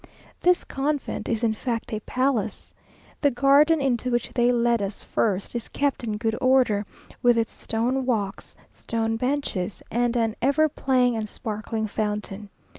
[0.41, 2.73] This convent is in fact a palace.
[3.21, 6.87] The garden, into which they led us first, is kept in good order,
[7.21, 12.49] with its stone walks, stone benches, and an ever playing and sparkling fountain.